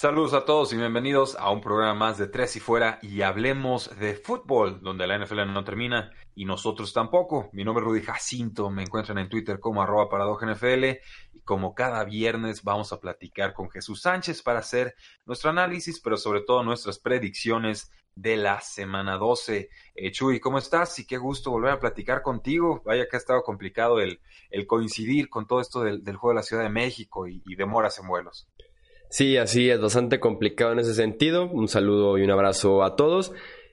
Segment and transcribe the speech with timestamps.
[0.00, 3.90] Saludos a todos y bienvenidos a un programa más de Tres y Fuera y hablemos
[3.98, 7.50] de fútbol, donde la NFL no termina y nosotros tampoco.
[7.52, 10.08] Mi nombre es Rudy Jacinto, me encuentran en Twitter como arroba
[10.40, 10.84] NFL
[11.34, 14.94] y como cada viernes vamos a platicar con Jesús Sánchez para hacer
[15.26, 19.68] nuestro análisis, pero sobre todo nuestras predicciones de la semana 12.
[19.96, 20.98] Eh, Chuy, ¿cómo estás?
[20.98, 22.80] Y qué gusto volver a platicar contigo.
[22.86, 24.18] Vaya que ha estado complicado el,
[24.66, 28.08] coincidir con todo esto del, juego de la Ciudad de México y, y demoras en
[28.08, 28.48] vuelos.
[29.10, 31.50] Sí, así es bastante complicado en ese sentido.
[31.50, 33.32] Un saludo y un abrazo a todos.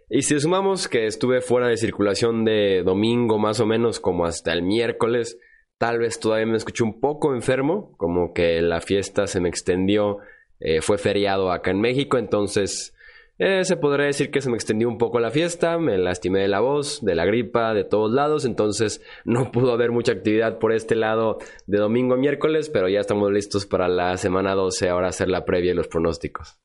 [0.10, 4.52] Y si sumamos que estuve fuera de circulación de domingo más o menos como hasta
[4.52, 5.38] el miércoles,
[5.78, 10.18] tal vez todavía me escuché un poco enfermo, como que la fiesta se me extendió,
[10.60, 12.96] eh, fue feriado acá en México, entonces
[13.40, 16.48] eh, se podría decir que se me extendió un poco la fiesta, me lastimé de
[16.48, 20.74] la voz, de la gripa, de todos lados, entonces no pudo haber mucha actividad por
[20.74, 25.10] este lado de domingo a miércoles, pero ya estamos listos para la semana 12, ahora
[25.10, 26.58] hacer la previa y los pronósticos.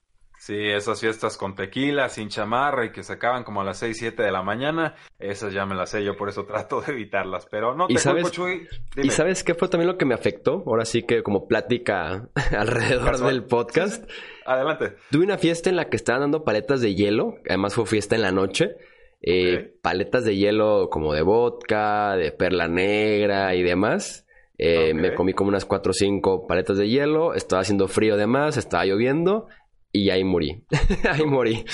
[0.44, 3.96] Sí, esas fiestas con tequila, sin chamarra y que se acaban como a las 6,
[3.96, 7.46] 7 de la mañana, esas ya me las sé yo, por eso trato de evitarlas.
[7.48, 8.66] Pero no te ¿Y sabes, Chuy.
[8.96, 10.64] ¿Y sabes qué fue también lo que me afectó?
[10.66, 14.10] Ahora sí que como plática alrededor del podcast.
[14.44, 14.96] Adelante.
[15.12, 18.22] Tuve una fiesta en la que estaban dando paletas de hielo, además fue fiesta en
[18.22, 18.74] la noche.
[19.22, 24.26] Eh, paletas de hielo como de vodka, de perla negra y demás.
[24.58, 28.56] Eh, me comí como unas 4 o 5 paletas de hielo, estaba haciendo frío además,
[28.56, 29.48] estaba lloviendo
[29.92, 30.64] y ahí morí.
[31.10, 31.64] ahí morí.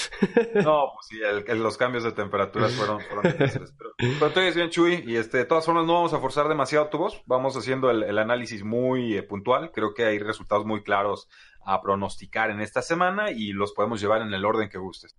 [0.54, 1.18] no, pues sí,
[1.54, 3.72] los cambios de temperaturas fueron, fueron difíciles.
[3.78, 6.88] Pero, pero tú bien, Chuy, y este, de todas formas no vamos a forzar demasiado
[6.88, 7.22] tu voz.
[7.26, 9.70] Vamos haciendo el, análisis muy eh, puntual.
[9.72, 11.28] Creo que hay resultados muy claros
[11.64, 15.16] a pronosticar en esta semana y los podemos llevar en el orden que gustes.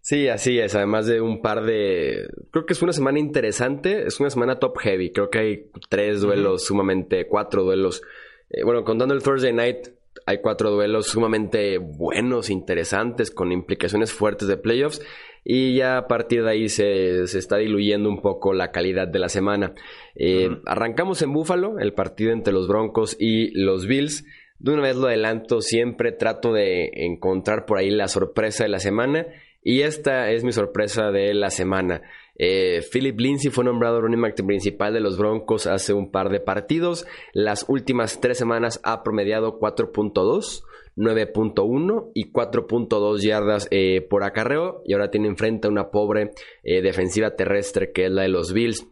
[0.00, 0.76] Sí, así es.
[0.76, 2.28] Además de un par de.
[2.52, 4.06] Creo que es una semana interesante.
[4.06, 5.12] Es una semana top heavy.
[5.12, 7.26] Creo que hay tres duelos, sumamente.
[7.26, 8.02] cuatro duelos.
[8.50, 9.88] Eh, bueno, contando el Thursday night,
[10.26, 15.00] hay cuatro duelos sumamente buenos, interesantes, con implicaciones fuertes de playoffs.
[15.44, 19.28] Y ya a partir de ahí se, está diluyendo un poco la calidad de la
[19.28, 19.74] semana.
[20.16, 24.24] Eh, arrancamos en Búfalo, el partido entre los Broncos y los Bills.
[24.58, 28.80] De una vez lo adelanto, siempre trato de encontrar por ahí la sorpresa de la
[28.80, 29.28] semana.
[29.62, 32.02] Y esta es mi sorpresa de la semana.
[32.38, 36.40] Eh, Philip Lindsay fue nombrado running back principal de los Broncos hace un par de
[36.40, 37.06] partidos.
[37.32, 40.62] Las últimas tres semanas ha promediado 4.2,
[40.96, 44.82] 9.1 y 4.2 yardas eh, por acarreo.
[44.84, 46.30] Y ahora tiene enfrente a una pobre
[46.62, 48.86] eh, defensiva terrestre que es la de los Bills.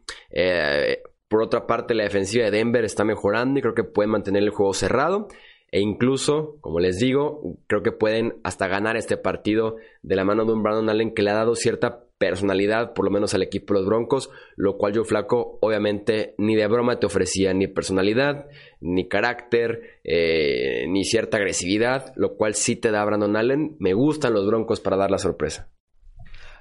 [1.28, 4.50] por otra parte, la defensiva de Denver está mejorando y creo que puede mantener el
[4.50, 5.28] juego cerrado.
[5.74, 10.44] E incluso, como les digo, creo que pueden hasta ganar este partido de la mano
[10.44, 13.74] de un Brandon Allen que le ha dado cierta personalidad, por lo menos al equipo
[13.74, 18.46] de los Broncos, lo cual yo flaco obviamente ni de broma te ofrecía ni personalidad,
[18.80, 23.74] ni carácter, eh, ni cierta agresividad, lo cual sí te da Brandon Allen.
[23.80, 25.72] Me gustan los Broncos para dar la sorpresa.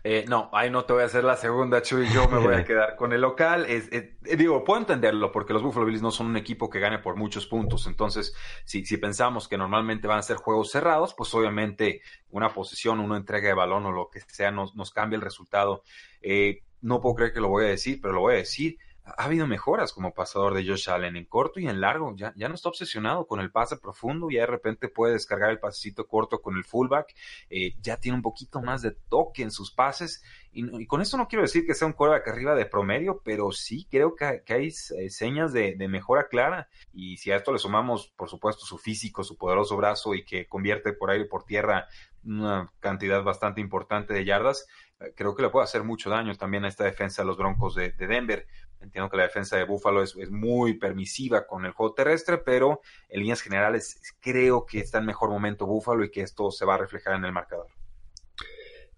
[0.06, 2.10] Eh, no, ahí no te voy a hacer la segunda, Chuy.
[2.10, 3.66] Yo me voy a quedar con el local.
[3.68, 7.00] Es, eh, digo, puedo entenderlo porque los Buffalo Bills no son un equipo que gane
[7.00, 7.88] por muchos puntos.
[7.88, 13.00] Entonces, si, si pensamos que normalmente van a ser juegos cerrados, pues obviamente una posición,
[13.00, 15.84] una entrega de balón o lo que sea nos, nos cambia el resultado.
[16.22, 19.26] Eh, no puedo creer que lo voy a decir, pero lo voy a decir ha
[19.26, 22.16] habido mejoras como pasador de Josh Allen en corto y en largo.
[22.16, 25.60] Ya, ya no está obsesionado con el pase profundo, ya de repente puede descargar el
[25.60, 27.14] pasecito corto con el fullback,
[27.50, 30.24] eh, ya tiene un poquito más de toque en sus pases.
[30.54, 33.88] Y, con esto no quiero decir que sea un quarterback arriba de promedio, pero sí
[33.90, 36.70] creo que, hay eh, señas de, de, mejora clara.
[36.94, 40.48] Y si a esto le sumamos, por supuesto, su físico, su poderoso brazo y que
[40.48, 41.88] convierte por aire y por tierra
[42.24, 44.66] una cantidad bastante importante de yardas,
[45.00, 47.76] eh, creo que le puede hacer mucho daño también a esta defensa de los Broncos
[47.76, 48.48] de Denver.
[48.84, 53.22] Entiendo que la defensa de Buffalo es, muy permisiva con el juego terrestre, pero en
[53.22, 56.80] líneas generales creo que está en mejor momento Buffalo y que esto se va a
[56.80, 57.68] reflejar en el marcador.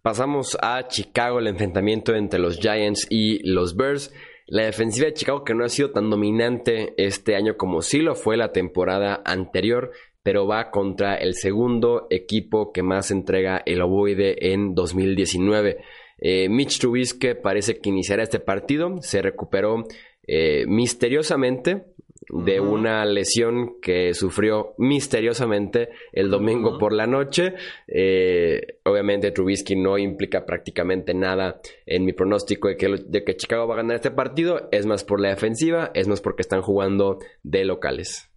[0.02, 4.14] Pasamos a Chicago, el enfrentamiento entre los Giants y los Bears.
[4.48, 8.14] La defensiva de Chicago que no ha sido tan dominante este año como sí lo
[8.14, 9.92] fue la temporada anterior,
[10.22, 15.84] pero va contra el segundo equipo que más entrega el ovoide en 2019.
[16.18, 19.02] Eh, Mitch Trubisky parece que iniciará este partido.
[19.02, 19.84] Se recuperó
[20.28, 21.96] eh, misteriosamente
[22.30, 27.54] de una lesión que sufrió misteriosamente el domingo por la noche.
[27.88, 33.68] Eh, obviamente Trubisky no implica prácticamente nada en mi pronóstico de que, de que Chicago
[33.68, 34.70] va a ganar este partido.
[34.72, 38.32] Es más por la defensiva, es más porque están jugando de locales.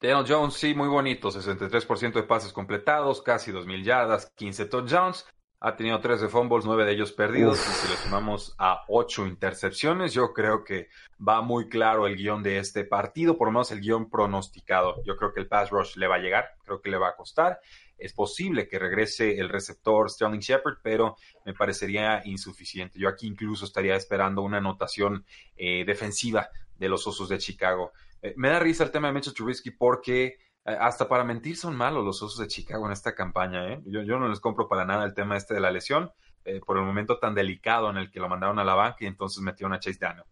[0.00, 1.30] Daniel Jones, sí, muy bonito.
[1.30, 5.26] 63% de pases completados, casi 2.000 yardas, 15 touchdowns.
[5.64, 7.56] Ha tenido 13 fumbles, 9 de ellos perdidos.
[7.56, 12.42] Y si le sumamos a 8 intercepciones, yo creo que va muy claro el guion
[12.42, 15.00] de este partido, por lo menos el guion pronosticado.
[15.04, 17.14] Yo creo que el pass rush le va a llegar, creo que le va a
[17.14, 17.60] costar.
[17.96, 21.16] Es posible que regrese el receptor Sterling Shepard, pero
[21.46, 22.98] me parecería insuficiente.
[22.98, 25.24] Yo aquí incluso estaría esperando una anotación
[25.56, 27.92] eh, defensiva de los Osos de Chicago.
[28.20, 32.04] Eh, me da risa el tema de Mitchell Trubisky porque hasta para mentir son malos
[32.04, 33.72] los Osos de Chicago en esta campaña.
[33.72, 33.82] ¿eh?
[33.86, 36.10] Yo, no les compro para nada el tema este de la lesión
[36.66, 39.42] por el momento tan delicado en el que lo mandaron a la banca y entonces
[39.42, 40.24] metió a Chase Daniel.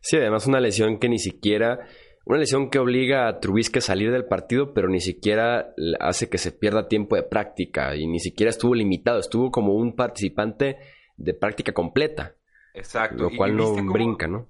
[0.00, 1.86] Sí, además una lesión que ni siquiera...
[2.24, 6.38] Una lesión que obliga a Trubisky a salir del partido, pero ni siquiera hace que
[6.38, 10.76] se pierda tiempo de práctica y ni siquiera estuvo limitado, estuvo como un participante
[11.16, 12.34] de práctica completa.
[12.74, 13.22] Exacto.
[13.22, 14.48] Lo cual no brinca, ¿no?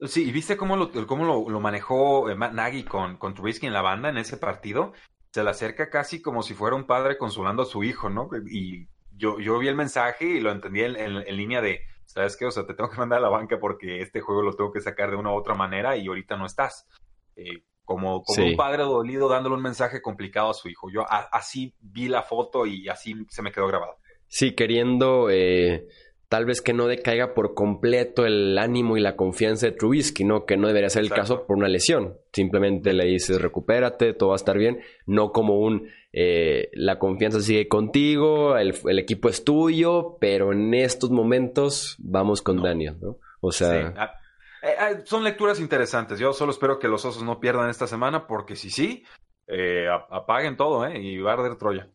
[0.00, 3.82] Sí, ¿y viste cómo lo, cómo lo, manejó eh, Nagy con, con Trubisky en la
[3.82, 4.92] banda en ese partido?
[5.32, 8.28] Se le acerca casi como si fuera un padre consolando a su hijo, ¿no?
[8.48, 8.86] Y
[9.16, 12.46] yo, yo vi el mensaje y lo entendí en, línea de, ¿sabes qué?
[12.46, 14.80] O sea, te tengo que mandar a la banca porque este juego lo tengo que
[14.80, 16.86] sacar de una u otra manera y ahorita no estás.
[17.34, 20.90] Eh, como como un padre dolido dándole un mensaje complicado a su hijo.
[20.90, 23.96] Yo así vi la foto y así se me quedó grabado.
[24.28, 25.28] Sí, queriendo...
[25.30, 25.88] Eh
[26.28, 30.44] tal vez que no decaiga por completo el ánimo y la confianza de Trubisky, ¿no?
[30.44, 32.18] Que no debería ser el caso por una lesión.
[32.32, 34.80] Simplemente le dices, recupérate, todo va a estar bien.
[35.06, 41.10] No como un, eh, la confianza sigue contigo, el, equipo es tuyo, pero en estos
[41.10, 43.16] momentos vamos con Daniel, ¿no?
[43.40, 43.94] O sea...
[43.96, 44.14] Ah,
[44.62, 46.18] eh, ah, son lecturas interesantes.
[46.18, 49.04] Yo solo espero que los osos no pierdan esta semana, porque si sí,
[49.46, 51.00] eh, apaguen todo, ¿eh?
[51.00, 51.88] Y va a arder Troya.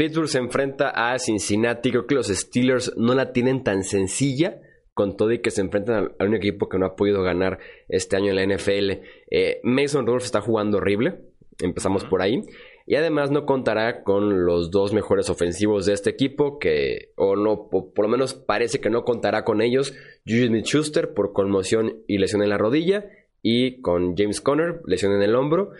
[0.00, 1.90] Pittsburgh se enfrenta a Cincinnati.
[1.90, 4.58] Creo que los Steelers no la tienen tan sencilla
[4.94, 8.16] con todo y que se enfrentan a un equipo que no ha podido ganar este
[8.16, 9.02] año en la NFL.
[9.30, 11.20] Eh, Mason Rudolph está jugando horrible.
[11.58, 12.40] Empezamos por ahí.
[12.86, 17.68] Y además no contará con los dos mejores ofensivos de este equipo, que, o no,
[17.68, 19.92] por, lo menos parece que no contará con ellos.
[20.26, 23.04] Juju Smith-Schuster por conmoción y lesión en la rodilla,
[23.42, 25.72] y con James Conner, lesión en el hombro.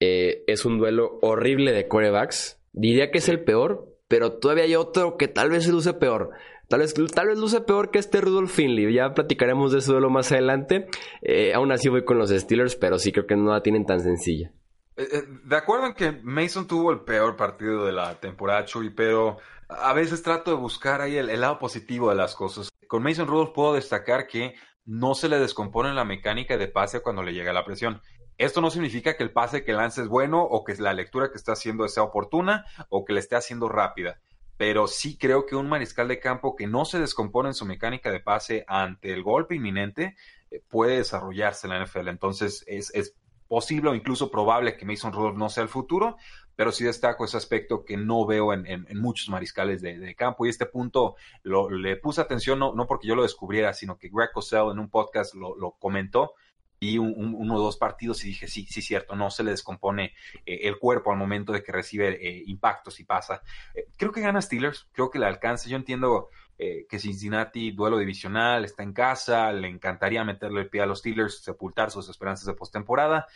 [0.00, 2.56] Eh, es un duelo horrible de corebacks.
[2.76, 6.30] Diría que es el peor, pero todavía hay otro que tal vez luce peor.
[6.68, 8.92] Tal vez, tal vez luce peor que este Rudolph Finley.
[8.92, 10.86] Ya platicaremos de eso duelo más adelante.
[11.22, 14.00] Eh, aún así voy con los Steelers, pero sí creo que no la tienen tan
[14.00, 14.52] sencilla.
[14.96, 18.90] Eh, eh, de acuerdo en que Mason tuvo el peor partido de la temporada, Chuy,
[18.90, 19.38] pero
[19.68, 22.68] a veces trato de buscar ahí el, lado positivo de las cosas.
[22.88, 27.22] Con Mason Rudolph puedo destacar que no se le descompone la mecánica de pase cuando
[27.22, 28.00] le llega la presión.
[28.38, 31.38] Esto no significa que el pase que lance es bueno o que la lectura que
[31.38, 34.20] está haciendo sea oportuna o que le esté haciendo rápida.
[34.58, 38.10] Pero sí creo que un mariscal de campo que no se descompone en su mecánica
[38.10, 40.16] de pase ante el golpe inminente
[40.50, 42.08] eh, puede desarrollarse en la NFL.
[42.08, 43.14] Entonces es,
[43.48, 46.16] posible o incluso probable que Mason Rudolph no sea el futuro,
[46.56, 50.44] pero sí destaco ese aspecto que no veo en, muchos mariscales de, campo.
[50.44, 54.10] Y este punto lo, le puse atención no, no porque yo lo descubriera, sino que
[54.12, 56.34] Greg Cosell en un podcast lo comentó
[56.78, 60.12] y uno o dos partidos y dije, sí, sí, cierto, no se le descompone
[60.44, 63.42] eh, el cuerpo al momento de que recibe eh, impactos y pasa.
[63.74, 65.68] Eh, creo que gana Steelers, creo que le alcanza.
[65.68, 70.86] Yo entiendo que Cincinnati, duelo divisional, está en casa, le encantaría meterle el pie a
[70.86, 73.26] los Steelers, sepultar sus esperanzas de postemporada.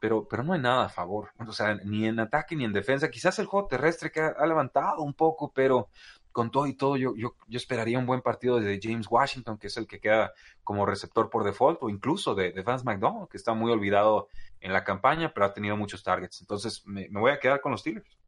[0.00, 1.30] Pero, pero no hay nada a favor.
[1.38, 3.12] O sea, ni en ataque ni en defensa.
[3.12, 5.88] Quizás el juego terrestre que ha levantado un poco, pero
[6.34, 9.68] con todo y todo, yo, yo, yo, esperaría un buen partido de James Washington, que
[9.68, 10.32] es el que queda
[10.64, 14.26] como receptor por default, o incluso de, de Vance McDonald, que está muy olvidado
[14.60, 16.40] en la campaña, pero ha tenido muchos targets.
[16.40, 18.18] Entonces, me, voy a quedar con los Steelers.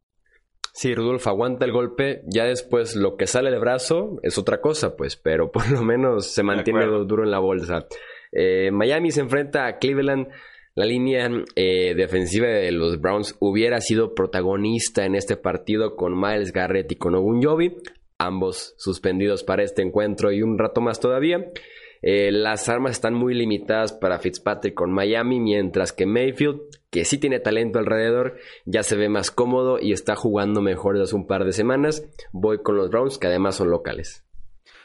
[0.71, 2.21] Sí, Rudolf aguanta el golpe.
[2.27, 6.27] Ya después lo que sale de brazo es otra cosa, pues, pero por lo menos
[6.27, 7.87] se mantiene duro en la bolsa.
[8.31, 10.29] Eh, Miami se enfrenta a Cleveland.
[10.75, 16.53] La línea eh, defensiva de los Browns hubiera sido protagonista en este partido con Miles
[16.53, 17.75] Garrett y con Ogunjobi
[18.17, 21.51] ambos suspendidos para este encuentro y un rato más todavía.
[22.01, 27.17] Eh, las armas están muy limitadas para Fitzpatrick con Miami, mientras que Mayfield, que sí
[27.17, 31.27] tiene talento alrededor, ya se ve más cómodo y está jugando mejor desde hace un
[31.27, 32.07] par de semanas.
[32.31, 34.26] Voy con los Browns, que además son locales.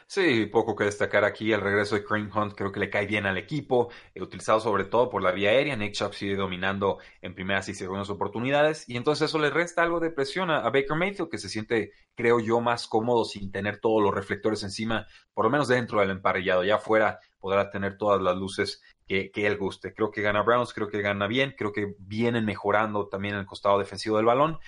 [0.07, 1.51] Sí, poco que destacar aquí.
[1.51, 4.85] El regreso de Crane Hunt creo que le cae bien al equipo, eh, utilizado sobre
[4.85, 5.75] todo por la vía aérea.
[5.75, 8.87] Nick Chubb sigue dominando en primeras y segundas oportunidades.
[8.87, 12.39] Y entonces eso le resta algo de presión a, Baker Mayfield, que se siente, creo
[12.39, 16.63] yo, más cómodo sin tener todos los reflectores encima, por lo menos dentro del emparrillado.
[16.63, 19.93] Ya fuera, podrá tener todas las luces que, que, él guste.
[19.93, 23.79] Creo que gana Browns, creo que gana bien, creo que vienen mejorando también el costado
[23.79, 24.59] defensivo del balón.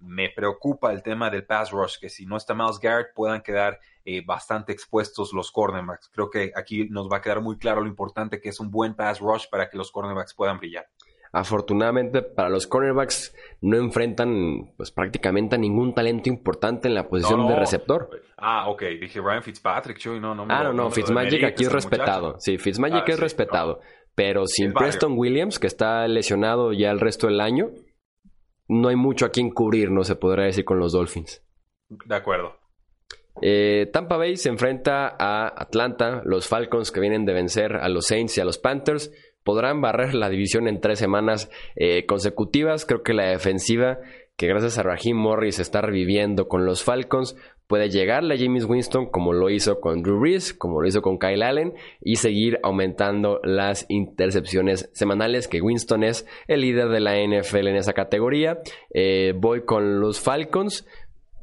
[0.00, 3.80] Me preocupa el tema del pass rush, que si no está Miles Garrett puedan quedar
[4.04, 6.10] eh, bastante expuestos los cornerbacks.
[6.12, 8.94] Creo que aquí nos va a quedar muy claro lo importante que es un buen
[8.94, 10.86] pass rush para que los cornerbacks puedan brillar.
[11.32, 17.48] Afortunadamente para los cornerbacks no enfrentan pues prácticamente a ningún talento importante en la posición
[17.48, 18.08] de receptor.
[18.36, 20.46] Ah, ok, dije Ryan Fitzpatrick, no, no.
[20.48, 22.36] Ah, no, no, Fitzmagic aquí es respetado.
[22.38, 23.80] Sí, Fitzmagic ah, es respetado.
[24.14, 27.70] Pero sin Preston Williams, que está lesionado ya el resto del año,
[28.68, 31.42] no hay mucho a quien cubrir, no se podrá decir con los Dolphins.
[31.88, 32.56] De acuerdo.
[33.42, 38.06] Eh, Tampa Bay se enfrenta a Atlanta, los Falcons que vienen de vencer a los
[38.06, 39.10] Saints y a los Panthers
[39.42, 42.86] podrán barrer la división en tres semanas eh, consecutivas.
[42.86, 43.98] Creo que la defensiva,
[44.36, 49.06] que gracias a Raheem Morris está reviviendo con los Falcons, puede llegarle a James Winston
[49.06, 53.40] como lo hizo con Drew Brees, como lo hizo con Kyle Allen y seguir aumentando
[53.42, 58.58] las intercepciones semanales que Winston es el líder de la NFL en esa categoría.
[58.92, 60.86] Eh, voy con los Falcons.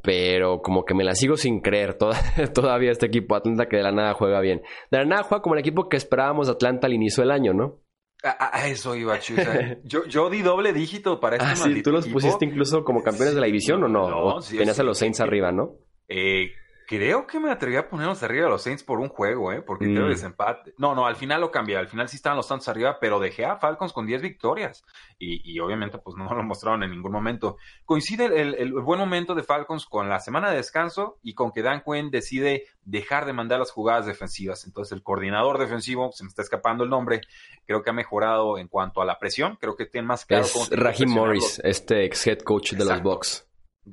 [0.04, 1.96] Pero como que me la sigo sin creer
[2.56, 4.63] todavía este equipo Atlanta que de la nada juega bien.
[4.90, 7.82] De la nada juega como el equipo que esperábamos Atlanta al inicio del año, ¿no?
[8.24, 9.78] A, eso iba, Chusa.
[9.84, 13.34] yo, yo di doble dígito para este ah, sí, ¿Tú los pusiste incluso como campeones
[13.34, 14.10] de la división o no?
[14.10, 15.78] no tenías a los Saints arriba, ¿no?
[16.13, 16.51] Eh,
[16.91, 19.62] Creo que me atreví a ponerlos arriba de los Saints por un juego, ¿eh?
[19.62, 20.10] Porque creo que mm.
[20.10, 20.74] desempate.
[20.77, 21.77] No, no, al final lo cambié.
[21.77, 24.84] Al final sí estaban los Santos arriba, pero dejé a Falcons con 10 victorias.
[25.18, 27.56] Y, obviamente, pues no lo mostraron en ningún momento.
[27.86, 31.82] Coincide el, buen momento de Falcons con la semana de descanso y con que Dan
[31.82, 34.65] Quinn decide dejar de mandar las jugadas defensivas.
[34.65, 37.22] Entonces, el coordinador defensivo, se me está escapando el nombre,
[37.65, 39.58] creo que ha mejorado en cuanto a la presión.
[39.62, 40.44] Creo que tiene más claro.
[40.44, 43.48] Es Rahim Morris, este ex head coach de los Bucks.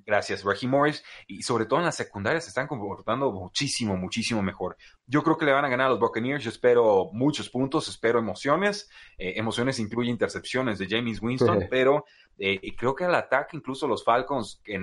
[0.05, 1.05] Gracias, Reggie Morris.
[1.26, 4.76] Y sobre todo en las secundarias se están comportando muchísimo, muchísimo mejor.
[5.07, 6.45] Yo creo que le van a ganar a los Buccaneers.
[6.45, 8.88] Yo espero muchos puntos, espero emociones.
[9.17, 12.05] Eh, emociones incluye intercepciones de James Winston, pero
[12.38, 14.78] eh, creo que al ataque, incluso los Falcons, que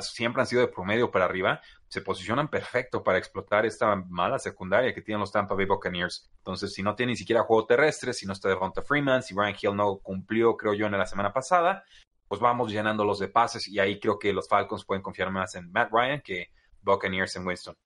[0.00, 4.92] siempre han sido de promedio para arriba, se posicionan perfecto para explotar esta mala secundaria
[4.92, 6.28] que tienen los Tampa Bay Buccaneers.
[6.38, 9.34] Entonces, si no tiene ni siquiera juego terrestre, si no está de Devonta Freeman, si
[9.34, 11.84] Ryan Hill no cumplió, creo yo, en la semana pasada,
[12.28, 15.70] pues vamos llenándolos de pases y ahí creo que los Falcons pueden confiar más en
[15.70, 16.50] Matt Ryan que
[16.82, 17.76] Buccaneers en Winston.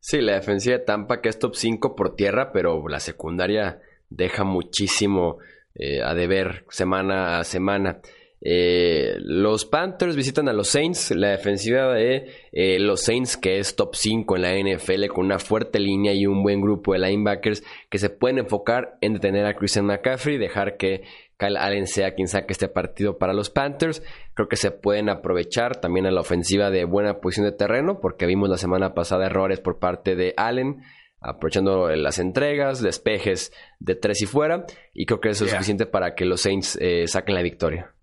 [0.00, 4.44] Sí, la defensiva de Tampa que es top 5 por tierra, pero la secundaria deja
[4.44, 5.38] muchísimo
[5.74, 8.00] eh, a deber semana a semana.
[8.40, 13.74] Eh, los Panthers visitan a los Saints, la defensiva de eh, los Saints que es
[13.74, 17.64] top 5 en la NFL con una fuerte línea y un buen grupo de linebackers
[17.90, 21.02] que se pueden enfocar en detener a Christian McCaffrey, dejar que
[21.38, 24.02] Kyle Allen sea quien saque este partido para los Panthers.
[24.34, 28.26] Creo que se pueden aprovechar también a la ofensiva de buena posición de terreno, porque
[28.26, 30.82] vimos la semana pasada errores por parte de Allen,
[31.20, 34.64] aprovechando las entregas, despejes de tres y fuera,
[34.94, 37.95] y creo que eso es suficiente para que los Saints eh, saquen la victoria.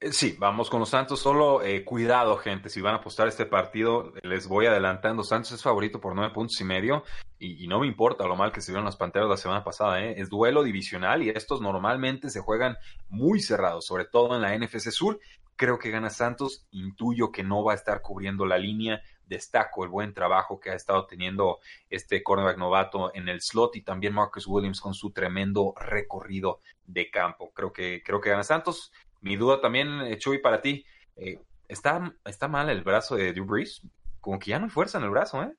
[0.00, 1.20] Eh, sí, vamos con los Santos.
[1.20, 2.68] Solo eh, cuidado, gente.
[2.68, 5.24] Si van a apostar este partido, les voy adelantando.
[5.24, 7.02] Santos es favorito por nueve puntos y medio.
[7.40, 10.00] Y, no me importa lo mal que se vieron las panteras la semana pasada.
[10.00, 10.14] ¿eh?
[10.18, 12.76] Es duelo divisional y estos normalmente se juegan
[13.08, 15.18] muy cerrados, sobre todo en la NFC Sur.
[15.56, 16.66] Creo que gana Santos.
[16.70, 19.02] Intuyo que no va a estar cubriendo la línea.
[19.26, 21.58] Destaco el buen trabajo que ha estado teniendo
[21.90, 27.10] este cornerback novato en el slot y también Marcus Williams con su tremendo recorrido de
[27.10, 27.50] campo.
[27.52, 30.84] Creo que, creo que gana Santos mi duda también, eh, Chuy, para ti,
[31.16, 33.82] eh, ¿está, ¿está mal el brazo de Drew Brees?
[34.20, 35.52] Como que ya no hay fuerza en el brazo, ¿eh?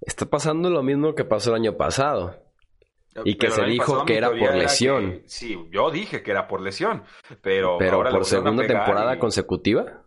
[0.00, 2.42] Está pasando lo mismo que pasó el año pasado.
[3.24, 5.22] Y que se dijo que era por lesión.
[5.26, 7.02] sí, yo dije que era por lesión,
[7.42, 7.76] pero...
[7.78, 10.04] Pero por segunda temporada consecutiva.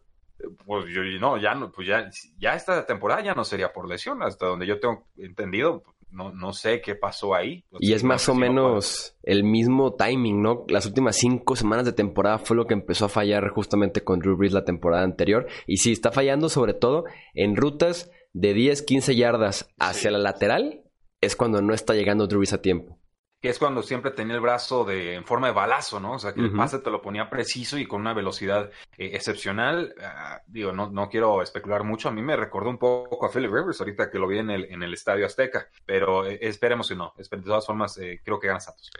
[0.66, 4.24] Pues yo no, ya no, pues ya, ya esta temporada ya no sería por lesión,
[4.24, 7.66] hasta donde yo tengo entendido, no, no sé qué pasó ahí.
[7.80, 10.66] y es más o menos el mismo timing, ¿no?
[10.68, 14.38] Las últimas cinco semanas de temporada fue lo que empezó a fallar justamente con Drew
[14.38, 15.48] Brees la temporada anterior.
[15.68, 20.84] Y sí, está fallando sobre todo en rutas de 10, 15 yardas hacia la lateral.
[21.22, 23.01] Es cuando no está llegando Drew Brees a tiempo
[23.42, 26.14] que es cuando siempre tenía el brazo de, en forma de balazo, ¿no?
[26.14, 29.96] O sea, que el pase te lo ponía preciso y con una velocidad eh, excepcional.
[30.00, 32.08] Ah, digo, no, no quiero especular mucho.
[32.08, 34.66] A mí me recordó un poco a Philip Rivers ahorita que lo vi en el,
[34.66, 37.14] en el Estadio Azteca, pero eh, esperemos que no.
[37.18, 38.92] De todas formas, eh, creo que gana Santos.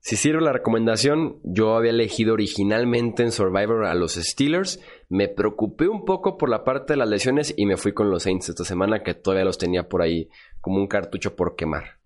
[0.00, 4.78] Si sirve la recomendación, yo había elegido originalmente en Survivor a los Steelers.
[5.08, 8.24] Me preocupé un poco por la parte de las lesiones y me fui con los
[8.24, 10.28] Saints esta semana, que todavía los tenía por ahí
[10.60, 11.96] como un cartucho por quemar.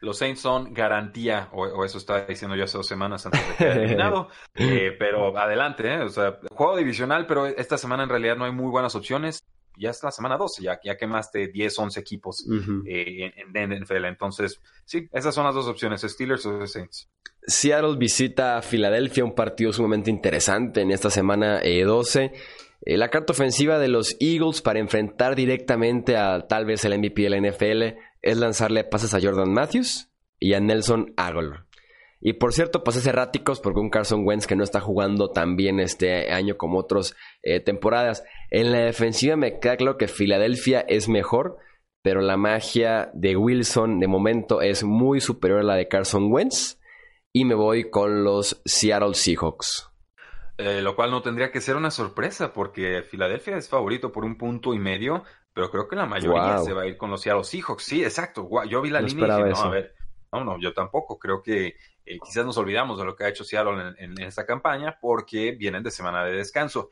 [0.00, 3.64] Los Saints son garantía, o, eso estaba diciendo yo hace dos semanas antes de que
[3.64, 4.28] terminado.
[4.54, 6.02] eh, pero adelante, ¿eh?
[6.02, 9.42] o sea, juego divisional, pero esta semana en realidad no hay muy buenas opciones.
[9.76, 12.46] ya es la semana 12, ya, ya quemaste 10, 11 equipos
[12.86, 14.04] eh, en, en, NFL.
[14.04, 17.08] Entonces, sí, esas son las dos opciones, Steelers o Saints.
[17.46, 22.32] Seattle visita a Filadelfia, un partido sumamente interesante en esta semana 12.
[22.82, 27.22] Eh, la carta ofensiva de los Eagles para enfrentar directamente a tal vez el MVP
[27.22, 31.68] de la NFL es lanzarle pases a Jordan Matthews y a Nelson Aguilar.
[32.20, 35.78] Y por cierto, pases erráticos porque un Carson Wentz que no está jugando tan bien
[35.78, 38.24] este año como otras eh, temporadas.
[38.50, 41.58] En la defensiva me queda claro que Filadelfia es mejor,
[42.02, 46.80] pero la magia de Wilson de momento es muy superior a la de Carson Wentz.
[47.32, 49.88] Y me voy con los Seattle Seahawks.
[50.56, 54.36] Eh, lo cual no tendría que ser una sorpresa porque Filadelfia es favorito por un
[54.36, 55.22] punto y medio,
[55.58, 57.82] pero creo que la mayoría se va a ir con los Seattle Seahawks.
[57.82, 58.48] Sí, exacto.
[58.68, 59.92] Yo vi la línea y dije, no, a ver,
[60.32, 61.18] no, no, yo tampoco.
[61.18, 61.74] Creo que
[62.06, 65.82] eh, quizás nos olvidamos de lo que ha hecho Seattle en, esta campaña porque vienen
[65.82, 66.90] de semana de descanso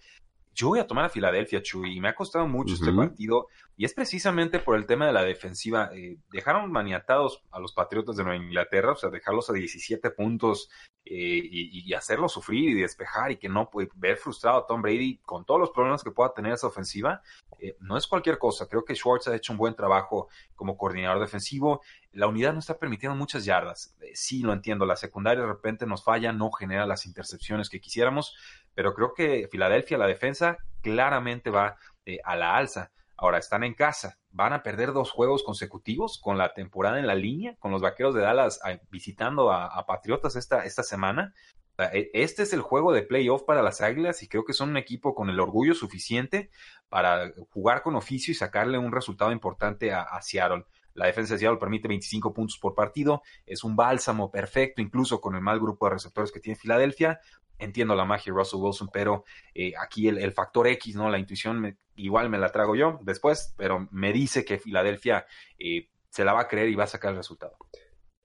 [0.53, 3.85] yo voy a tomar a Filadelfia, Chuy, y me ha costado mucho este partido, y
[3.85, 5.91] es precisamente por el tema de la defensiva.
[5.93, 10.71] Eh, dejaron maniatados a los Patriotas de Nueva Inglaterra, o sea, dejarlos a 17 puntos
[11.05, 15.19] eh, y, hacerlos sufrir y despejar y que no puede ver frustrado a Tom Brady
[15.19, 17.23] con todos los problemas que pueda tener esa ofensiva,
[17.59, 18.67] eh, no es cualquier cosa.
[18.67, 21.83] Creo que Schwartz ha hecho un buen trabajo como coordinador defensivo.
[22.13, 23.95] La unidad no está permitiendo muchas yardas.
[24.15, 28.35] sí, lo entiendo, la secundaria de repente nos falla, no genera las intercepciones que quisiéramos,
[28.75, 32.93] pero creo que Filadelfia, la defensa, claramente va eh, a la alza.
[33.17, 37.15] Ahora están en casa, van a perder dos juegos consecutivos con la temporada en la
[37.15, 41.33] línea, con los vaqueros de Dallas visitando a, Patriotas esta, esta semana.
[41.79, 44.77] E, este es el juego de playoff para las Águilas y creo que son un
[44.77, 46.51] equipo con el orgullo suficiente
[46.89, 50.65] para jugar con oficio y sacarle un resultado importante a, a Seattle.
[50.97, 55.35] La defensa de Seattle permite 25 puntos por partido, es un bálsamo perfecto, incluso con
[55.35, 57.21] el mal grupo de receptores que tiene Filadelfia,
[57.59, 59.25] entiendo la magia de Russell Wilson, pero
[59.55, 61.09] eh, aquí el, factor X, ¿no?
[61.11, 65.27] La intuición igual me la trago yo después, pero me dice que Filadelfia
[65.59, 67.57] eh, se la va a creer y va a sacar el resultado.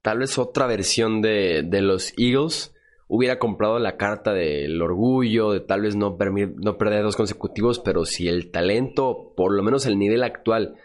[0.02, 2.74] Tal vez otra versión de, los Eagles
[3.08, 8.06] hubiera comprado la carta del orgullo, de tal vez no, no perder dos consecutivos, pero
[8.06, 10.78] si el talento, por lo menos el nivel actual,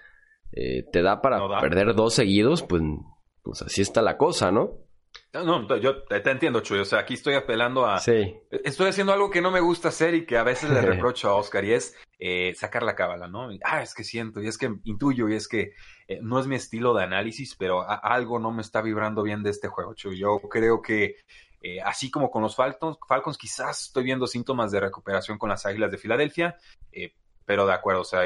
[0.57, 2.83] eh, te da para perder dos seguidos, pues,
[3.43, 4.87] pues así está la cosa, ¿no?
[5.33, 6.79] No, yo te, entiendo, Chuy.
[6.79, 7.99] O sea, aquí estoy apelando a.
[7.99, 8.35] Sí.
[8.51, 11.35] Estoy haciendo algo que no me gusta hacer y que a veces le reprocho a
[11.35, 13.51] Oscar y es eh, sacar la cábala, ¿no?
[13.65, 15.73] ah, es que siento y es que intuyo y es que
[16.09, 19.51] eh, no es mi estilo de análisis, pero algo no me está vibrando bien de
[19.51, 20.19] este juego, Chuy.
[20.19, 21.17] Yo creo que.
[21.63, 25.67] Eh, así como con los Falcons, Falcons quizás estoy viendo síntomas de recuperación con las
[25.67, 26.57] Águilas de Filadelfia,
[27.47, 28.23] pero de acuerdo, o sea,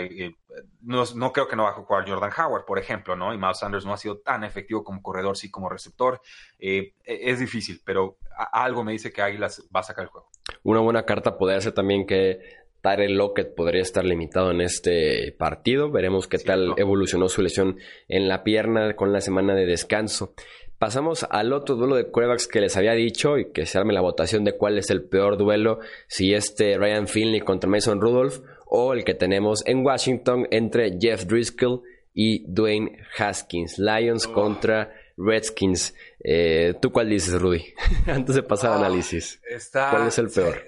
[0.80, 3.34] no, creo que no va a jugar Jordan Howard, por ejemplo, ¿no?
[3.34, 6.20] Y Miles Sanders no ha sido tan efectivo como corredor, sí como receptor.
[6.58, 8.16] Eh, e, es difícil, pero
[8.52, 10.30] algo me dice que Águilas va a sacar el juego.
[10.62, 12.40] Una buena carta podría ser también que
[12.80, 15.90] Tyrell Lockett podría estar limitado en este partido.
[15.90, 17.78] Veremos qué tal evolucionó su lesión
[18.08, 20.34] en la pierna con la semana de descanso.
[20.80, 24.00] Pasamos al otro duelo de quarterbacks que les había dicho y que se arme la
[24.00, 28.38] votación de cuál es el peor duelo, si este Ryan Finley contra Mason Rudolph
[28.70, 31.82] o el que tenemos en Washington entre Jeff Driscoll
[32.14, 33.78] y Dwayne Haskins.
[33.78, 34.32] Lions oh.
[34.32, 35.94] contra Redskins.
[36.22, 37.64] Eh, ¿Tú cuál dices, Rudy?
[38.06, 39.42] Antes de pasar al ah, análisis.
[39.72, 40.62] ¿Cuál es el peor?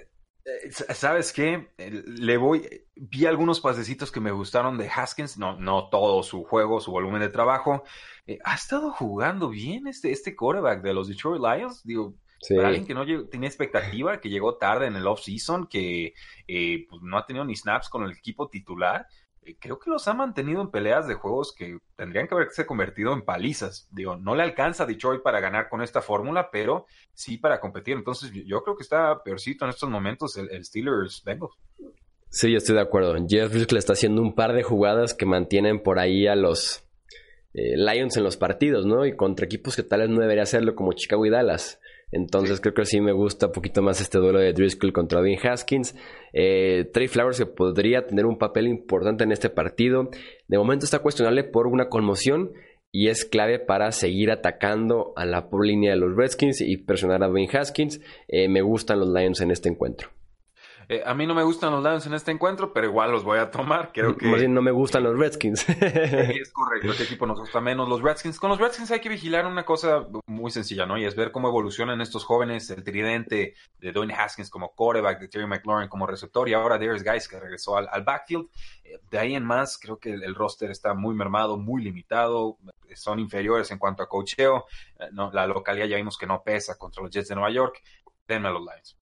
[0.45, 1.69] Eh, ¿Sabes qué?
[1.77, 2.67] Le voy.
[2.95, 5.37] Vi algunos pasecitos que me gustaron de Haskins.
[5.37, 7.83] No, no todo su juego, su volumen de trabajo.
[8.27, 11.83] Eh, ha estado jugando bien este, este quarterback de los Detroit Lions.
[11.83, 12.15] Digo,
[12.49, 16.13] para alguien que no tenía expectativa, que llegó tarde en el off-season, que
[16.47, 19.07] eh, pues, no ha tenido ni snaps con el equipo titular,
[19.45, 23.13] eh, creo que los ha mantenido en peleas de juegos que tendrían que haberse convertido
[23.13, 23.87] en palizas.
[23.91, 27.95] Digo, no le alcanza a Detroit para ganar con esta fórmula, pero sí para competir.
[27.97, 31.53] Entonces, yo creo que está peorcito en estos momentos el, Steelers Bengals.
[32.29, 33.15] Sí, yo estoy de acuerdo.
[33.27, 36.83] Jeff le está haciendo un par de jugadas que mantienen por ahí a los
[37.53, 39.05] eh, Lions en los partidos, ¿no?
[39.05, 41.79] Y contra equipos que tal vez no debería hacerlo como Chicago y Dallas.
[42.13, 45.39] Entonces creo que sí me gusta un poquito más este duelo de Driscoll contra Dean
[45.43, 45.95] Haskins.
[46.31, 50.09] Eh, Trey Flowers que podría tener un papel importante en este partido.
[50.47, 52.53] De momento está cuestionable por una conmoción
[52.91, 57.27] y es clave para seguir atacando a la línea de los Redskins y presionar a
[57.27, 57.99] Dwayne Haskins.
[58.27, 60.09] Eh, me gustan los Lions en este encuentro.
[60.89, 63.39] Eh, a mí no me gustan los Lions en este encuentro, pero igual los voy
[63.39, 63.91] a tomar.
[63.93, 64.27] Creo que.
[64.27, 65.67] Más bien no me gustan los Redskins.
[65.69, 68.39] es correcto, este equipo nos gusta menos los Redskins.
[68.39, 70.97] Con los Redskins hay que vigilar una cosa muy sencilla, ¿no?
[70.97, 75.27] Y es ver cómo evolucionan estos jóvenes, el tridente de Dwayne Haskins como quarterback, de
[75.27, 78.47] Terry McLaurin como receptor, y ahora Darius Guys que regresó al, backfield.
[78.83, 82.57] Eh, de ahí en más, creo que el, roster está muy mermado, muy limitado.
[82.95, 84.65] Son inferiores en cuanto a cocheo.
[84.99, 87.81] Eh, no, la localidad ya vimos que no pesa contra los Jets de Nueva York.
[88.27, 88.97] Denme a los Lions.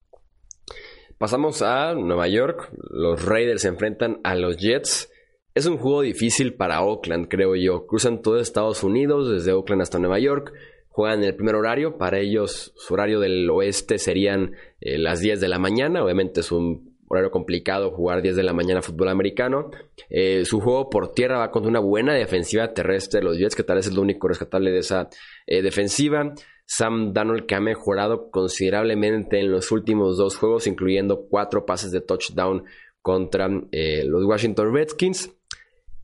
[1.21, 2.71] Pasamos a Nueva York.
[2.89, 5.07] Los Raiders se enfrentan a los Jets.
[5.53, 7.85] Es un juego difícil para Oakland, creo yo.
[7.85, 10.51] Cruzan todo Estados Unidos, desde Oakland hasta Nueva York.
[10.89, 11.99] Juegan el primer horario.
[11.99, 16.03] Para ellos, su horario del oeste serían eh, las 10 de la mañana.
[16.03, 19.69] Obviamente es un horario complicado jugar 10 de la mañana fútbol americano.
[20.09, 23.63] Eh, su juego por tierra va con una buena defensiva terrestre de los Jets, que
[23.63, 25.07] tal vez es lo único rescatable de esa
[25.45, 26.33] eh, defensiva.
[26.65, 32.01] Sam Darnold que ha mejorado considerablemente en los últimos dos juegos, incluyendo cuatro pases de
[32.01, 32.63] touchdown
[33.01, 35.31] contra los Washington Redskins.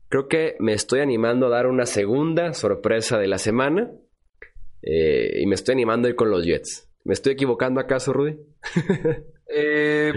[0.08, 3.90] Creo que me estoy animando a dar una segunda sorpresa de la semana.
[4.82, 6.88] Eh, y me estoy animando a ir con los Jets.
[7.04, 8.38] ¿Me estoy equivocando acaso, Rudy?
[9.48, 10.12] eh,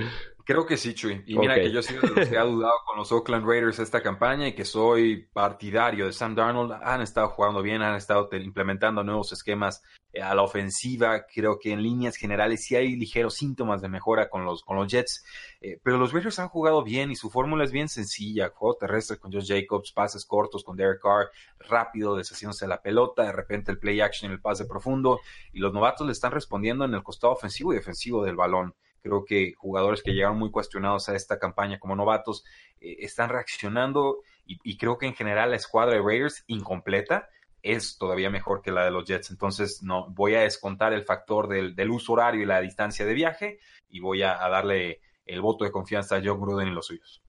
[0.45, 1.23] Creo que sí, Chuy.
[1.25, 3.79] Y mira que yo he sido de los que ha dudado con los Oakland Raiders
[3.79, 6.73] esta campaña y que soy partidario de Sam Darnold.
[6.83, 11.25] Han estado jugando bien, han estado implementando nuevos esquemas eh, a la ofensiva.
[11.33, 14.91] Creo que en líneas generales sí hay ligeros síntomas de mejora con los, con los
[14.91, 15.23] Jets.
[15.61, 18.51] Eh, pero los Raiders han jugado bien y su fórmula es bien sencilla.
[18.53, 23.23] Juego terrestre con Josh Jacobs, pases cortos con Derek Carr, rápido deshaciéndose de la pelota,
[23.23, 25.19] de repente el play action y el pase profundo.
[25.53, 28.75] Y los novatos le están respondiendo en el costado ofensivo y defensivo del balón.
[29.01, 32.43] Creo que jugadores que llegaron muy cuestionados a esta campaña como novatos
[32.79, 37.29] eh, están reaccionando y, creo que en general la escuadra de Raiders incompleta
[37.61, 39.29] es todavía mejor que la de los Jets.
[39.31, 43.59] Entonces, no, voy a descontar el factor del, uso horario y la distancia de viaje
[43.89, 47.21] y voy a, darle el voto de confianza a John Gruden y los suyos.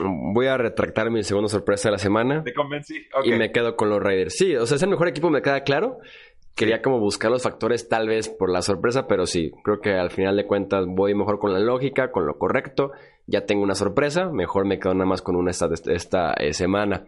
[0.00, 2.44] Voy a retractar mi segunda sorpresa de la semana.
[2.44, 3.06] Te convencí.
[3.24, 4.34] Y me quedo con los Raiders.
[4.36, 5.98] Sí, o sea, es el mejor equipo, me queda claro.
[6.58, 10.10] Quería como buscar los factores tal vez por la sorpresa, pero sí, creo que al
[10.10, 12.90] final de cuentas voy mejor con la lógica, con lo correcto.
[13.28, 17.04] Ya tengo una sorpresa, mejor me quedo nada más con una esta, esta eh, semana.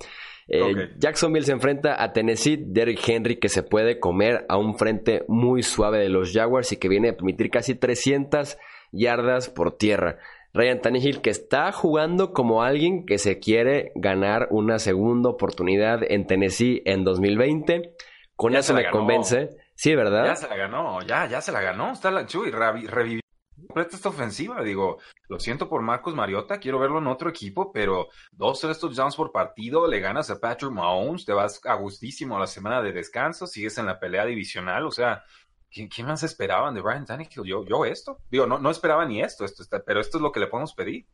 [0.46, 5.24] Eh, Jacksonville se enfrenta a Tennessee, Derrick Henry que se puede comer a un frente
[5.26, 8.56] muy suave de los Jaguars y que viene a permitir casi 300
[8.92, 10.18] yardas por tierra.
[10.54, 16.28] Ryan Tannehill que está jugando como alguien que se quiere ganar una segunda oportunidad en
[16.28, 17.96] Tennessee en 2020.
[18.40, 19.50] Con eso me convence.
[19.74, 20.24] Sí, ¿verdad?
[20.24, 21.92] Ya se la ganó, ya, ya se la ganó.
[21.92, 23.20] Está la Chuy, revivió
[23.66, 24.62] completa esta ofensiva.
[24.62, 24.96] Digo,
[25.28, 29.30] lo siento por Marcos Mariota, quiero verlo en otro equipo, pero dos tres touchdowns por
[29.30, 33.46] partido, le ganas a Patrick Mahomes, te vas a gustísimo a la semana de descanso,
[33.46, 35.22] sigues en la pelea divisional, o sea,
[35.70, 37.44] ¿quién, más esperaban de Brian Tannehill?
[37.44, 38.20] Yo, yo esto.
[38.30, 40.72] Digo, no, no esperaba ni esto, esto está, pero esto es lo que le podemos
[40.72, 41.04] pedir.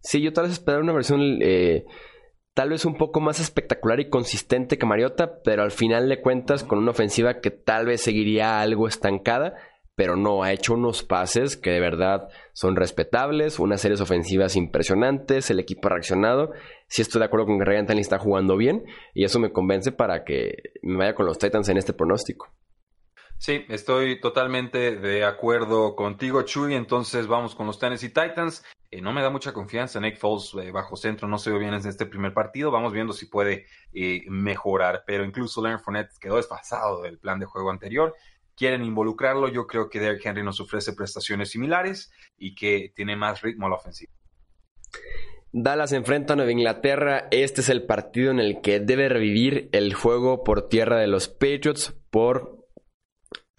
[0.00, 1.84] Sí, yo tal vez esperaba una versión eh,
[2.54, 6.64] tal vez un poco más espectacular y consistente que Mariota, pero al final de cuentas
[6.64, 9.54] con una ofensiva que tal vez seguiría algo estancada,
[9.94, 15.50] pero no, ha hecho unos pases que de verdad son respetables, unas series ofensivas impresionantes,
[15.50, 16.52] el equipo ha reaccionado.
[16.88, 18.84] Sí estoy de acuerdo con que Ryan Tannehill está jugando bien
[19.14, 22.50] y eso me convence para que me vaya con los Titans en este pronóstico.
[23.42, 26.76] Sí, estoy totalmente de acuerdo contigo, Chuy.
[26.76, 28.64] Entonces vamos con los Tennessee Titans.
[29.00, 29.98] No me da mucha confianza.
[29.98, 32.70] Nick Foles eh, bajo centro no se ve bien en este primer partido.
[32.70, 35.02] Vamos viendo si puede eh, mejorar.
[35.08, 38.14] Pero incluso Leonard Fournette quedó desfasado del plan de juego anterior.
[38.54, 39.48] Quieren involucrarlo.
[39.48, 43.70] Yo creo que Derrick Henry nos ofrece prestaciones similares y que tiene más ritmo a
[43.70, 44.12] la ofensiva.
[45.50, 47.26] Dallas enfrenta a Nueva Inglaterra.
[47.32, 51.26] Este es el partido en el que debe revivir el juego por tierra de los
[51.26, 52.61] Patriots por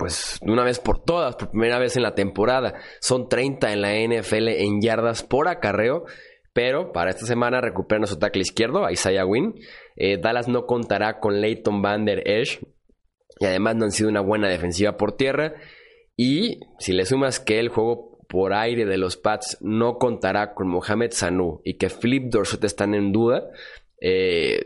[0.04, 2.74] pues de una vez por todas, por primera vez en la temporada.
[3.00, 6.04] Son 30 en la NFL en yardas por acarreo.
[6.52, 9.56] Pero para esta semana recuperan su tackle izquierdo, Isaiah Wynn.
[9.96, 12.60] Eh, Dallas no contará con Leighton Van Der Esch.
[13.40, 15.54] Y además no han sido una buena defensiva por tierra.
[16.18, 20.68] Y si le sumas que el juego por aire de los Pats no contará con
[20.68, 23.46] Mohamed Sanu y que Flip Dorsett están en duda,
[24.02, 24.60] eh,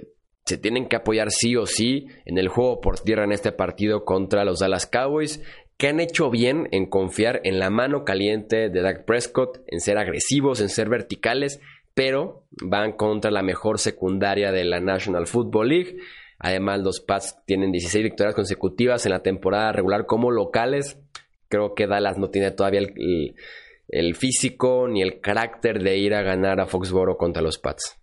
[0.48, 4.06] se tienen que apoyar sí o sí en el juego por tierra en este partido
[4.06, 5.44] contra los Dallas Cowboys,
[5.78, 9.98] que han hecho bien en confiar en la mano caliente de Dak Prescott, en ser
[9.98, 11.60] agresivos, en ser verticales,
[11.94, 15.98] pero van contra la mejor secundaria de la National Football League.
[16.40, 20.98] Además, los Pats tienen 16 victorias consecutivas en la temporada regular como locales.
[21.50, 22.82] Creo que Dallas no tiene todavía
[23.90, 28.00] el, físico ni el carácter de ir a ganar a Foxboro contra los Pats.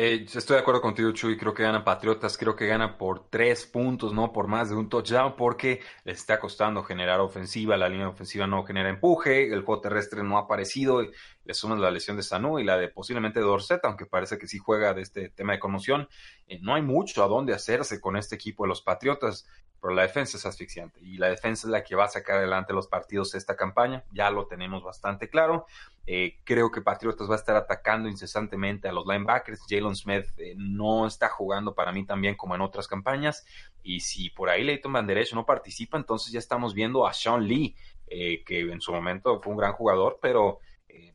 [0.00, 1.36] Eh, estoy de acuerdo contigo, Chuy.
[1.36, 2.38] Creo que ganan Patriotas.
[2.38, 6.38] Creo que ganan por tres puntos, no por más de un touchdown, porque les está
[6.38, 7.76] costando generar ofensiva.
[7.76, 9.52] La línea ofensiva no genera empuje.
[9.52, 11.02] El juego terrestre no ha aparecido.
[11.02, 14.58] Le suman la lesión de Sanu y la de posiblemente Dorset, aunque parece que sí
[14.58, 16.08] juega de este tema de conmoción.
[16.46, 19.48] Eh, no hay mucho a dónde hacerse con este equipo de los Patriotas
[19.80, 22.72] pero la defensa es asfixiante y la defensa es la que va a sacar adelante
[22.72, 25.66] los partidos esta campaña, ya lo tenemos bastante claro.
[26.06, 29.66] Eh, creo que Patriotas va a estar atacando incesantemente a los linebackers.
[29.68, 33.44] Jalen Smith eh, no está jugando para mí tan bien como en otras campañas.
[33.82, 37.76] Y si por ahí Leighton Van no participa, entonces ya estamos viendo a Sean Lee,
[38.06, 40.60] eh, que en su momento fue un gran jugador, pero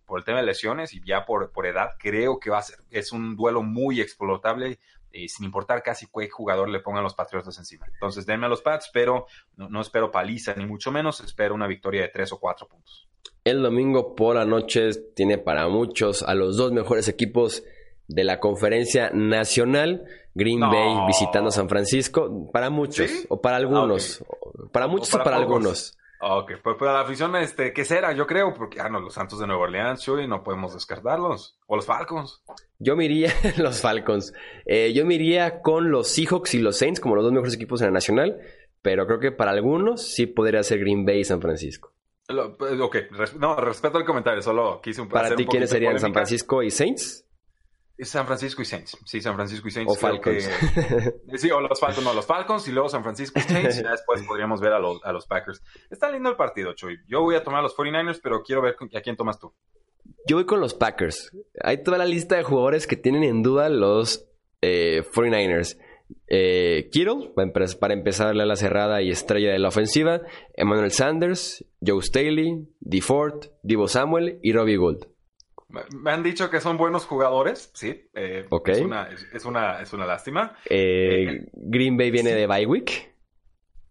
[0.06, 2.78] por el tema de lesiones y ya por, por edad, creo que va a ser,
[2.92, 4.80] es un duelo muy explotable
[5.14, 7.86] y sin importar casi qué jugador le pongan los Patriotas encima.
[7.94, 12.02] Entonces, denme a los Pats, pero no, espero paliza ni mucho menos, espero una victoria
[12.02, 13.08] de tres o cuatro puntos.
[13.44, 17.64] El domingo por la noche tiene para muchos a los dos mejores equipos
[18.08, 20.06] de la conferencia nacional.
[20.34, 22.50] Green Bay visitando San Francisco.
[22.52, 24.24] Para muchos, o para algunos.
[24.72, 25.98] Para muchos o para, algunos.
[26.22, 28.14] Ok, pues para la afición, este, ¿qué será?
[28.14, 31.60] Yo creo, porque, ah, no, los Santos de Nueva Orleans, y no podemos descartarlos.
[31.68, 32.42] O los Falcons.
[32.84, 34.34] Yo me iría, los Falcons.
[34.66, 37.82] Eh, yo me iría con los Seahawks y los Saints como los dos mejores equipos
[37.82, 38.42] en la nacional,
[38.82, 41.94] pero creo que para algunos sí podría ser Green Bay y San Francisco.
[42.58, 42.98] Pues, ok,
[43.38, 47.26] no, respeto el comentario, solo quise un Para ti, ¿quiénes serían San Francisco y Saints?
[48.00, 48.98] San Francisco y Saints.
[49.06, 49.94] Sí, San Francisco y Saints.
[49.94, 50.50] O Falcons.
[51.36, 53.80] sí, o los Falcons, no, los Falcons y luego San Francisco y Saints.
[53.80, 55.62] Y después podríamos ver a los, a los Packers.
[55.90, 57.00] Está lindo el partido, Chuy.
[57.08, 59.54] Yo voy a tomar a los 49ers, pero quiero ver a quién tomas tú.
[60.28, 61.32] Yo voy con los Packers.
[61.62, 64.28] Hay toda la lista de jugadores que tienen en duda los
[64.62, 65.78] 49ers.
[65.78, 65.84] Eh,
[66.28, 67.32] eh, Kittle,
[67.80, 70.22] para empezarle a la cerrada y estrella de la ofensiva.
[70.56, 75.08] Emmanuel Sanders, Joe Staley, DeFord, Divo Samuel y Robbie Gould.
[75.92, 78.08] Me han dicho que son buenos jugadores, sí.
[78.14, 80.56] Eh, es, una, es, una, es, una, lástima.
[80.70, 83.13] Eh, eh, Green Bay viene de bye week.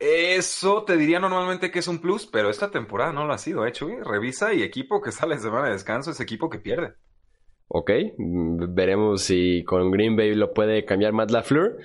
[0.05, 3.65] Eso te diría normalmente que es un plus, pero esta temporada no lo ha sido,
[3.67, 3.87] hecho.
[4.05, 6.95] Revisa y equipo que sale semana de descanso es equipo que pierde.
[7.69, 11.79] Ok, veremos si con Green Bay lo puede cambiar Matt LaFleur.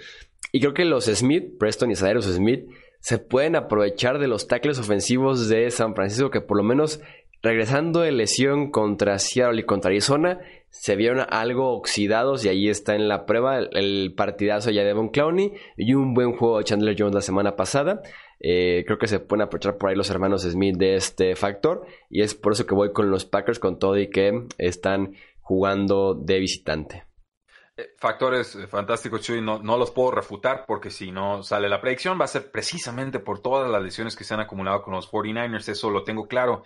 [0.51, 2.67] Y creo que los Smith, Preston y Cyrus Smith,
[3.01, 6.99] se pueden aprovechar de los tackles ofensivos de San Francisco, que por lo menos
[7.43, 12.95] Regresando de lesión contra Seattle y contra Arizona, se vieron algo oxidados y ahí está
[12.95, 16.95] en la prueba el, partidazo ya de Devon Clowney y un buen juego de Chandler
[16.97, 18.01] Jones la semana pasada.
[18.39, 22.21] Eh, creo que se pueden aprovechar por ahí los hermanos Smith de este factor y
[22.21, 26.39] es por eso que voy con los Packers con todo y que están jugando de
[26.39, 27.03] visitante.
[27.75, 31.81] Eh, factores eh, fantásticos, Chuy, no, no los puedo refutar porque si no sale la
[31.81, 35.11] predicción va a ser precisamente por todas las lesiones que se han acumulado con los
[35.11, 36.63] 49ers, eso lo tengo claro.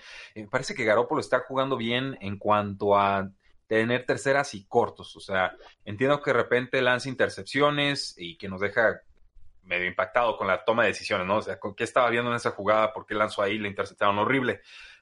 [0.49, 3.29] Parece que Garoppolo está jugando bien en cuanto a
[3.77, 5.55] tener terceras y cortos, o sea,
[5.85, 8.99] entiendo que de repente lanza intercepciones y que nos deja
[9.63, 11.37] medio impactado con la toma de decisiones, ¿no?
[11.37, 12.91] O sea, ¿qué estaba viendo en esa jugada?
[12.91, 13.57] ¿Por qué lanzó ahí?
[13.57, 14.59] Le interceptaron horrible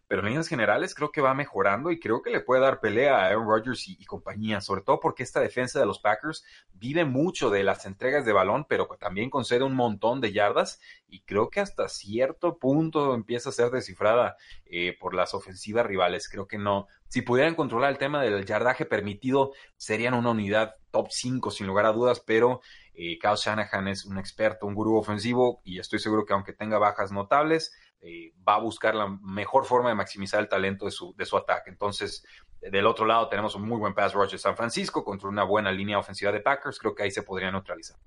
[0.10, 3.16] pero en líneas generales creo que va mejorando y creo que le puede dar pelea
[3.16, 6.44] a Aaron Rodgers y, compañía, sobre todo porque esta defensa de los Packers
[6.74, 11.22] vive mucho de las entregas de balón, pero también concede un montón de yardas y
[11.22, 16.28] creo que hasta cierto punto empieza a ser descifrada eh, por las ofensivas rivales.
[16.28, 21.10] Creo que no, si pudieran controlar el tema del yardaje permitido, serían una unidad top
[21.12, 22.62] 5 sin lugar a dudas, pero
[22.96, 26.80] eh, Kyle Shanahan es un experto, un gurú ofensivo y estoy seguro que aunque tenga
[26.80, 31.14] bajas notables, eh, va a buscar la mejor forma de maximizar el talento de su,
[31.16, 31.70] de su ataque.
[31.70, 32.26] Entonces,
[32.62, 35.72] del otro lado tenemos un muy buen pass rush de San Francisco contra una buena
[35.72, 36.80] línea ofensiva de Packers.
[36.80, 37.98] Creo que ahí se podría neutralizar.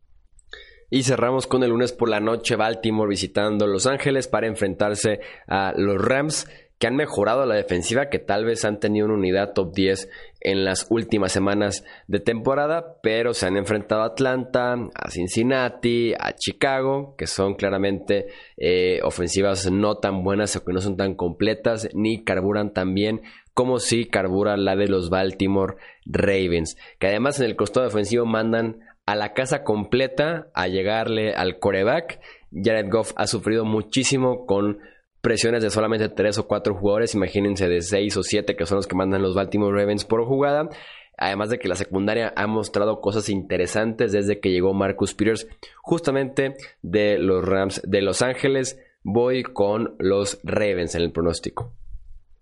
[0.91, 5.73] Y cerramos con el lunes por la noche Baltimore visitando Los Ángeles para enfrentarse a
[5.75, 6.47] los Rams
[6.83, 10.65] que han mejorado la defensiva, que tal vez han tenido una unidad top 10 en
[10.65, 17.15] las últimas semanas de temporada, pero se han enfrentado a Atlanta, a Cincinnati, a Chicago,
[17.17, 22.25] que son claramente eh, ofensivas no tan buenas o que no son tan completas, ni
[22.25, 23.21] carburan tan bien
[23.55, 28.81] como si carbura la de los Baltimore Ravens, que además en el costado defensivo mandan
[29.07, 32.19] a la casa completa a llegarle al coreback.
[32.53, 34.81] Jared Goff ha sufrido muchísimo con
[35.23, 38.87] presiones de solamente tres o cuatro jugadores, imagínense de seis o siete que son los
[38.87, 40.69] que mandan los Baltimore Ravens por jugada.
[41.17, 45.47] Además de que la secundaria ha mostrado cosas interesantes desde que llegó Marcus Peters,
[45.81, 48.79] justamente de los Rams de Los Ángeles.
[49.05, 51.73] Voy con los Ravens en el pronóstico.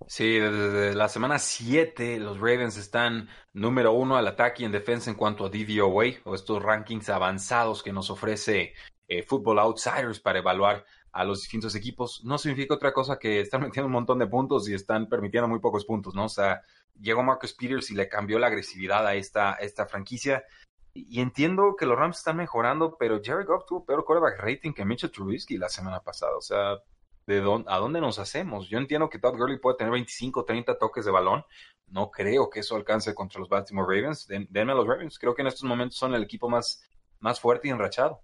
[0.07, 5.11] Sí, desde la semana 7 los Ravens están número uno al ataque y en defensa
[5.11, 8.73] en cuanto a DVOA o estos rankings avanzados que nos ofrece
[9.09, 13.61] eh, Football Outsiders para evaluar a los distintos equipos, no significa otra cosa que están
[13.63, 16.25] metiendo un montón de puntos y están permitiendo muy pocos puntos, ¿no?
[16.25, 16.63] O sea,
[17.01, 20.45] llegó Marcus Peters y le cambió la agresividad a esta, esta franquicia.
[20.93, 24.85] Y entiendo que los Rams están mejorando, pero Jared Goff tuvo peor quarterback rating que
[24.85, 26.37] Mitchell Trubisky la semana pasada.
[26.37, 26.79] O sea,
[27.27, 28.69] ¿de dónde, ¿a dónde nos hacemos?
[28.69, 31.45] Yo entiendo que Todd Gurley puede tener 25, 30 toques de balón.
[31.87, 34.27] No creo que eso alcance contra los Baltimore Ravens.
[34.27, 35.19] denme a los Ravens.
[35.19, 36.83] Creo que en estos momentos son el equipo más,
[37.21, 38.21] más fuerte y enrachado.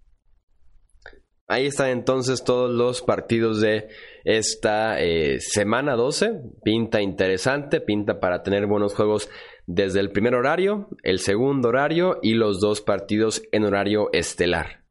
[1.48, 3.88] Ahí están entonces todos los partidos de
[4.24, 6.40] esta eh, semana 12.
[6.64, 9.30] Pinta interesante, pinta para tener buenos juegos
[9.66, 14.84] desde el primer horario, el segundo horario y los dos partidos en horario estelar.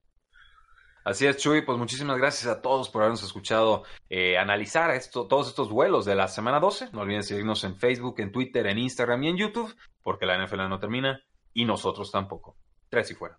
[1.04, 1.62] Así es, Chuy.
[1.62, 6.16] Pues muchísimas gracias a todos por habernos escuchado eh, analizar esto, todos estos vuelos de
[6.16, 6.90] la semana 12.
[6.94, 10.70] No olviden seguirnos en Facebook, en Twitter, en Instagram y en YouTube, porque la NFL
[10.70, 11.22] no termina
[11.54, 12.58] y nosotros tampoco.
[12.90, 13.38] Tres y fuera.